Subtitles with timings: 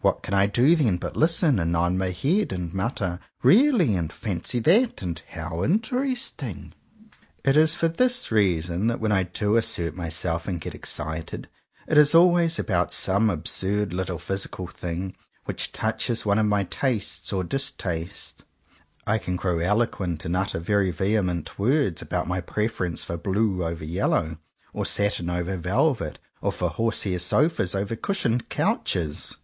[0.00, 4.10] What can I do then but listen, and nod my head, and mutter ''Really!" and
[4.10, 6.72] ''Fancy that!" and "How interesting!"
[7.44, 11.48] It is for this reason that when I do assert myself and get excited,
[11.86, 15.14] it is always about some absurd little physical thing
[15.44, 18.42] which touches one of my tastes or distastes.
[19.06, 23.84] I can grow eloquent and utter very vehement words about my preference for blue over
[23.84, 24.38] yellow,
[24.72, 29.36] or for satin over velvet, or for horse hair sofas over cushioned couches.